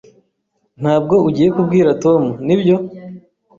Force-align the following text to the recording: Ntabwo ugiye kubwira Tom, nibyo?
Ntabwo 0.81 1.15
ugiye 1.27 1.49
kubwira 1.55 1.89
Tom, 2.03 2.21
nibyo? 2.45 2.75